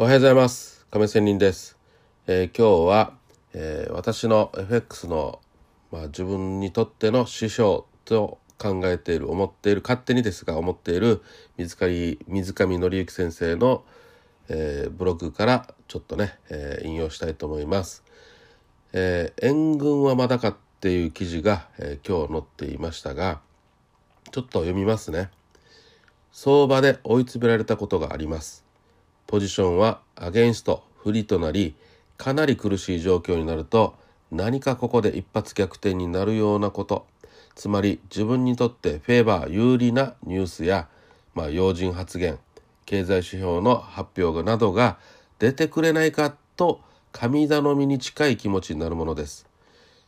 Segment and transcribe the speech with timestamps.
[0.00, 0.86] おはようございます。
[0.92, 1.76] 亀仙人です、
[2.28, 3.14] えー、今日は、
[3.52, 5.40] えー、私の FX の、
[5.90, 11.20] まあ、自分にとっての師匠と考えている思っている勝手にですが思っている
[11.56, 13.82] 水上水上紀之先生の、
[14.48, 18.04] えー、ブログからちょっとね、え引用したいと思います、
[18.92, 23.40] え援軍はまだかっていう記事が、え今日載っていましたが
[24.30, 25.28] ちょっと読みますね。
[26.30, 28.67] 相場で追い詰められたことがあります。
[29.28, 31.76] ポジションはアゲインスト不利となり
[32.16, 33.94] かなり苦しい状況になると
[34.32, 37.06] 何かここで一発逆転になるようなこと。
[37.54, 40.88] つまり自分にとってフェーバー有利なニュースや、
[41.34, 42.38] まあ、要人発言
[42.86, 44.96] 経済指標の発表などが
[45.38, 46.80] 出てくれないかと
[47.12, 49.46] 神頼みに近い気持ちになるものです。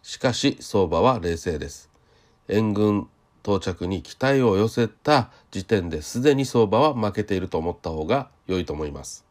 [0.02, 1.90] しかし相場は冷静です。
[2.48, 3.08] 援軍
[3.42, 9.24] 到着に期待を寄せた時点ですでに相場は負けていると思った方が良いと思います。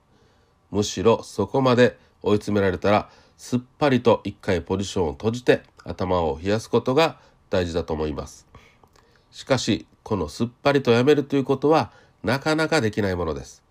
[0.71, 7.17] むしろそこまで追い詰められたらすっぱりと一回ポジションを閉じて頭を冷やすことが
[7.49, 8.47] 大事だと思います。
[9.31, 11.91] しかしこのすっぱりとやめるということは
[12.23, 13.63] なかなかできないものです。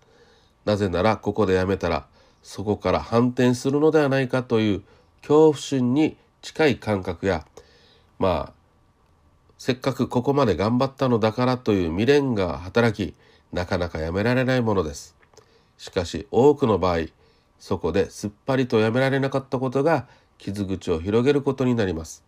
[0.65, 2.07] なぜならここでやめたら
[2.43, 4.83] そこから反転するのではないかという
[5.21, 7.45] 恐怖心に近い感覚や
[8.17, 8.58] まあ
[9.59, 13.13] せっかくここまで頑張ったのだからという未練が働き
[13.51, 15.17] なかなかやめられないものです。
[15.77, 17.07] しかし多くの場合
[17.59, 20.07] そこですっぱりとやめられなかったことが
[20.37, 22.23] 傷口を広げることになります。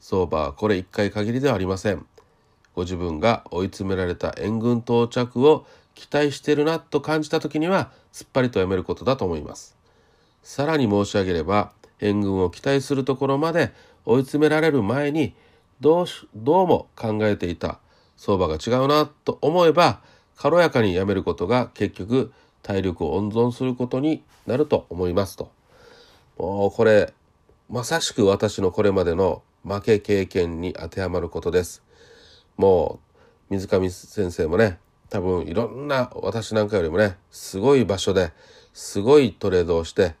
[0.00, 2.04] 相場はこれ一回限りではありません。
[2.74, 9.76] ご自分が追い詰められた援軍到着を期待してるなと感じた時にはすっぱりとやめることだと思います。
[10.42, 13.72] さらに申し上げれば援軍を期待するところまで
[14.04, 15.34] 追い詰められる前に
[15.84, 17.78] どうしどうも考えていた
[18.16, 20.00] 相場が違うなと思えば
[20.34, 22.32] 軽やかにやめることが結局
[22.62, 25.50] 体力を温存することになると思いますと。
[26.38, 27.12] もうこれ
[27.68, 31.82] まさしく私のこれまでの負け経験に当てはまることです。
[32.56, 32.98] も
[33.50, 34.78] う水上先生もね
[35.10, 38.32] 多分いろんな私なんかよりもねすごい場所で
[38.72, 40.14] すごいトレードをして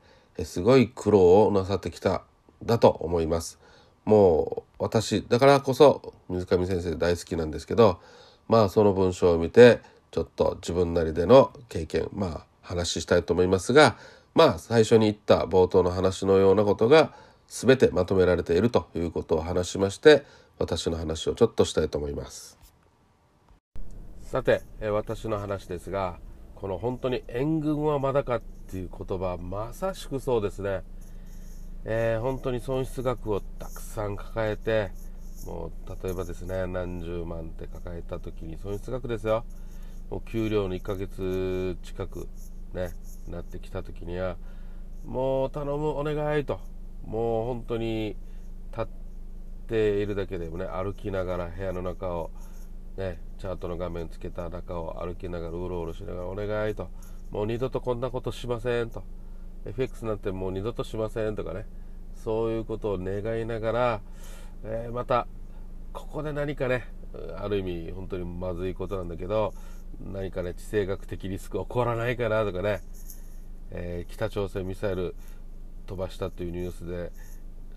[0.44, 2.22] すごい苦労をなさってきた
[2.62, 3.63] だと思います。
[4.04, 8.00] もう私だからこそ水上先生大好きなんですけど
[8.48, 13.96] まあその文章を見てちょっと自分なりでの経験まあ話したいと思いますが
[14.34, 17.12] まあ最初に言った冒頭の話のようなことが
[17.48, 20.24] 全てまとめられているということを話しまして
[20.58, 22.58] 私の話をちょっとしたいと思います。
[24.20, 26.18] さて、私の話ですが
[26.54, 30.82] この本当に援軍はまだかっていう言葉まさしくそうですね。
[31.86, 34.90] えー、本当に損失額をたくさん抱えて
[35.46, 39.44] もう例えばですね何十万って抱えた時に損失額ですよ。
[40.10, 42.28] もう給料の1ヶ月近く
[42.72, 42.92] ね
[43.28, 44.36] なってきた時には
[45.04, 46.60] もう頼むお願いと。
[47.06, 48.16] もう本当に
[48.72, 48.86] 立っ
[49.68, 52.30] ているだけでもね歩きながら部屋の中を
[52.96, 56.88] ねチャートの画面つけた中を歩きながらうろうろしながらお願いと。
[57.30, 59.02] もう二度とこんなことしませんと。
[59.66, 61.66] FX なんてもう二度としませんとかね。
[62.24, 64.00] そういうことを願いながら、
[64.64, 65.26] えー、また
[65.92, 66.86] ここで何かね
[67.36, 69.52] ある意味本当にまずいことなんだけど
[70.00, 72.80] 何かね地政学的リスク起こらないかなとかね、
[73.70, 75.14] えー、北朝鮮ミサイル
[75.86, 77.12] 飛ばしたというニュースで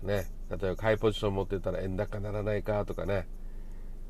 [0.02, 3.26] ね例えば買いポジション持ってたら円高ならないかとかね。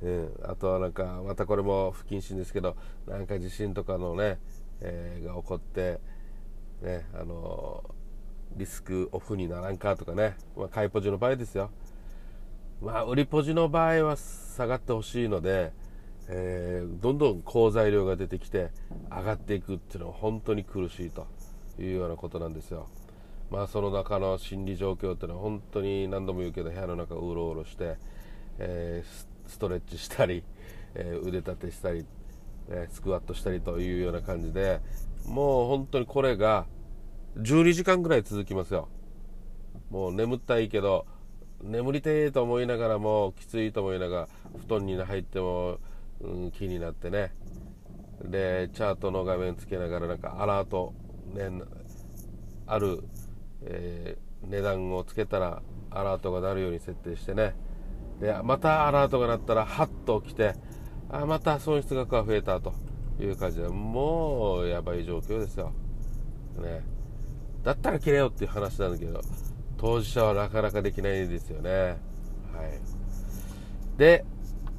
[0.01, 2.77] うん、あとはなんかまたこれも不謹慎ですけど
[3.09, 4.39] なんか地震とかのね、
[4.81, 5.99] えー、が起こって
[6.83, 7.83] ねあの
[8.57, 11.71] リスクオフにならんかとかね、まあ、買いポジの場合ですよ。
[12.81, 15.73] まあ売りポジの場合は下がってほしいので、
[16.29, 18.71] えー、どんどん好材料が出てきて
[19.11, 21.27] 上がっていくっていうのは本当に苦しいと
[21.79, 22.89] いうようなことなんですよ。
[23.51, 27.97] まあその中の心理状況っていうのは本当に何度も言うけど部屋の中うろうろして、
[28.59, 30.45] えー、ストレッチしたり、
[30.95, 32.05] えー、腕立てしたり、
[32.71, 34.81] えスクワットしたりというような感じで
[35.29, 36.67] もう本当にこれが
[37.37, 38.89] 12時間ぐらい続きますよ。
[39.91, 41.07] もう眠ったいけど
[41.63, 44.29] 眠りてえと思いながらもきついと思いながら
[44.67, 45.79] 布団に入っても、
[46.21, 47.33] うん、気になってね。
[48.23, 50.93] でチャートの画面つけながらなんかアラート、
[51.35, 51.51] ね、
[52.67, 53.05] ある、
[53.63, 57.55] えー、値段をつけたらアラートが鳴るように設定してね。
[58.21, 60.55] でまたアラートが鳴ったらハッと起きて
[61.11, 62.88] あまた損失額が増えたと。
[63.21, 65.73] いう感じでもうやばい状況ですよ。
[66.59, 66.83] ね、
[67.63, 69.21] だったら切れよっていう話なんだけど
[69.77, 71.71] 当事者はなかなかできないですよね。
[71.71, 71.99] はい、
[73.97, 74.25] で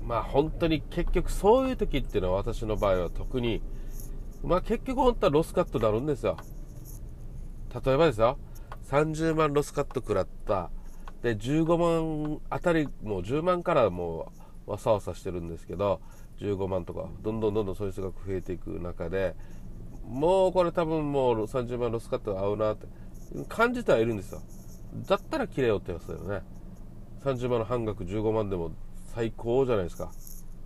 [0.05, 3.61] まあ本当に結局そういう時っていうのは私の場合は特に
[4.43, 6.37] まあ結局本当はロスカットになるんですよ。
[7.73, 8.37] 例えばですよ
[8.89, 10.71] 30万ロスカット食らった
[11.21, 14.31] で15万あたりもう10万からも
[14.67, 16.01] うわさわさしてるんですけど
[16.39, 19.35] 15万とかどんどんどんどん損失額増えていく中で
[20.05, 22.87] もうこれ多分もう30万ロスカットが合うなって
[23.47, 24.41] 感じてはいるんですよ。
[25.07, 26.41] だったら切れよって言いますよね。
[27.23, 28.71] 30万の半額15万でも
[29.13, 30.11] 最高じゃないですか。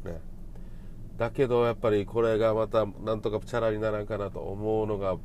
[0.06, 0.22] ね。
[1.18, 5.18] だけどやっぱりこれがまたなんとかチャラにならんかなと思うのが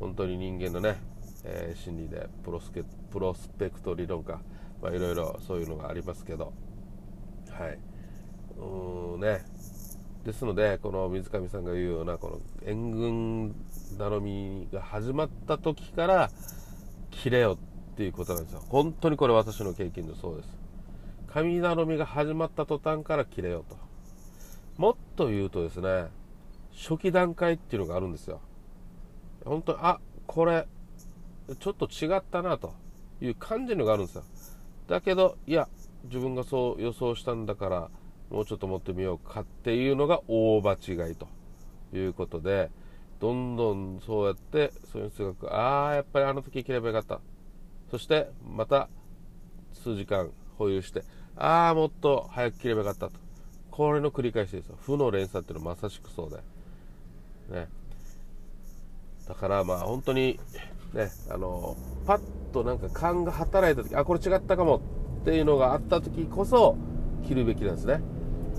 [0.00, 0.96] 本当に人間のね、
[1.44, 2.82] えー、心理でプロスケ
[3.12, 4.40] プロスペクト理論か。
[4.82, 6.52] いろいろそういうのがありますけど。
[7.50, 7.78] はい。
[8.58, 9.44] うんね。
[10.24, 13.54] ですのでこの水上さんが言うようなこの援軍
[13.98, 16.30] 頼みが始まった時から
[17.10, 17.58] 切れよ
[17.92, 18.62] っていうことなんですよ。
[18.68, 20.48] 本当にこれ私の経験でそうです。
[21.28, 23.76] 神頼みが始まった途端から切れよと。
[24.76, 26.06] もっと言うとですね
[26.72, 28.40] 初期段階っていうのがあるんですよ。
[29.44, 30.66] 本当にあこれ
[31.60, 32.74] ちょっと違ったなと。
[33.20, 34.24] いう感じのがあるんですよ。
[34.88, 35.68] だけどいや
[36.04, 37.90] 自分がそう予想したんだから
[38.34, 41.28] もうちょっと持ってみようかっていうのが大場違いと
[41.96, 42.68] いうことで
[43.20, 47.20] どんどんそうやって損失額ああやっぱりあの時切ればよかった。
[47.92, 48.88] そしてまた
[49.72, 51.04] 数時間保有して
[51.36, 53.12] ああもっと早く切ればよかったと。
[53.70, 54.76] これの繰り返しですよ。
[54.80, 57.56] 負の連鎖っていうのはまさしくそうで。
[57.56, 57.68] ね。
[59.28, 60.40] だからまあ本当に
[60.92, 62.20] ねあのパッ
[62.52, 64.82] となんか勘が働いた時あこれ違ったかも
[65.20, 66.76] っていうのがあった時こそ
[67.26, 68.02] 切るべきなんですね。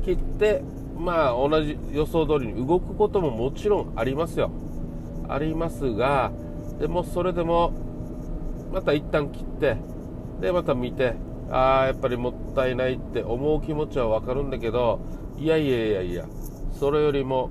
[0.03, 0.63] 切って
[0.97, 4.51] まあ同じ予想通りに動くことももちろんありますよ。
[5.27, 6.31] ありますが
[6.79, 7.73] でもそれでも
[8.71, 9.77] また一旦切って
[10.39, 11.15] でまた見て
[11.49, 14.99] ああやっぱりもったいないって思う気持ちは分かるんだけど
[15.37, 16.25] いやいやいやいや
[16.79, 17.49] それよりも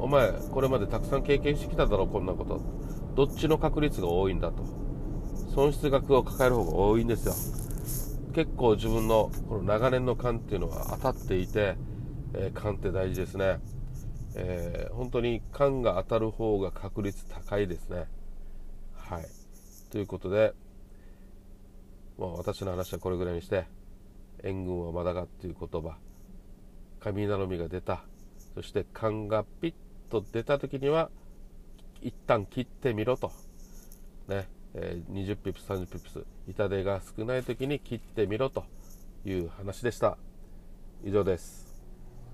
[0.00, 2.60] お前これまでたくさん経験してきただろこんなこと。
[3.14, 4.62] どっちの確率が多いんだと。
[5.52, 7.34] 損失額を抱える方が多いんですよ。
[8.38, 11.74] 結構自分のこの長年の勘っていうのは当たっていて、
[12.34, 13.58] えー、勘って大事ですね、
[14.36, 18.06] えー、本当に勘が当たる方が確率高いですね。
[18.94, 19.24] はい。
[19.90, 20.54] ということで、
[22.16, 23.66] まあ、私の話はこれぐらいにして
[24.44, 25.96] 援軍はまだがっていう言葉
[27.00, 28.04] 神頼みが出た
[28.54, 29.74] そして勘がピッ
[30.12, 31.10] と出た時には
[32.02, 33.32] 一旦切ってみろと。
[34.28, 34.46] ね。
[34.74, 36.37] えー、20ピプス30ピプス。
[36.48, 38.64] 痛手が少ない時に切ってみろと
[39.26, 40.16] いう話でした。
[41.04, 41.67] 以上です。